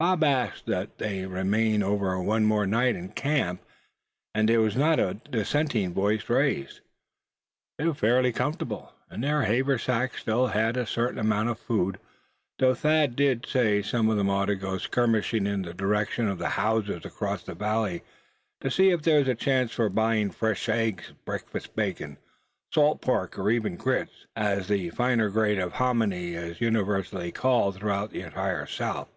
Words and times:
Bob 0.00 0.22
asked 0.22 0.66
that 0.66 0.98
they 0.98 1.26
remain 1.26 1.82
over 1.82 2.22
one 2.22 2.44
more 2.44 2.64
night 2.68 2.94
in 2.94 3.08
that 3.08 3.16
camp, 3.16 3.60
and 4.32 4.48
there 4.48 4.60
was 4.60 4.76
not 4.76 5.00
a 5.00 5.14
dissenting 5.28 5.92
voice 5.92 6.30
raised. 6.30 6.78
They 7.76 7.84
were 7.84 7.94
fairly 7.94 8.30
comfortable, 8.30 8.92
and 9.10 9.24
their 9.24 9.42
haversacks 9.42 10.20
still 10.20 10.46
held 10.46 10.76
a 10.76 10.86
certain 10.86 11.18
amount 11.18 11.48
of 11.48 11.58
food; 11.58 11.98
though 12.60 12.76
Thad 12.76 13.16
did 13.16 13.44
say 13.44 13.82
some 13.82 14.08
of 14.08 14.16
them 14.16 14.30
ought 14.30 14.44
to 14.46 14.54
go 14.54 14.78
skirmishing 14.78 15.48
in 15.48 15.62
the 15.62 15.74
direction 15.74 16.28
of 16.28 16.38
the 16.38 16.50
houses 16.50 17.04
across 17.04 17.42
the 17.42 17.56
valley, 17.56 18.04
to 18.60 18.70
see 18.70 18.90
if 18.90 19.02
there 19.02 19.18
was 19.18 19.26
a 19.26 19.34
chance 19.34 19.72
for 19.72 19.88
buying 19.88 20.30
fresh 20.30 20.68
eggs; 20.68 21.12
breakfast 21.24 21.74
bacon; 21.74 22.18
salt 22.72 23.00
pork; 23.00 23.36
or 23.36 23.50
even 23.50 23.74
grits, 23.74 24.26
as 24.36 24.68
the 24.68 24.90
finer 24.90 25.28
grade 25.28 25.58
of 25.58 25.72
hominy 25.72 26.34
is 26.34 26.60
universally 26.60 27.32
called 27.32 27.74
throughout 27.74 28.12
the 28.12 28.20
entire 28.22 28.64
South. 28.64 29.08